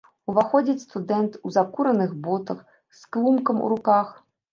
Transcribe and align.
Уваходзіць 0.31 0.81
студэнт 0.85 1.35
у 1.49 1.51
закураных 1.57 2.15
ботах, 2.29 2.63
з 3.03 3.13
клумкам 3.17 3.61
у 3.67 3.69
руках. 3.75 4.07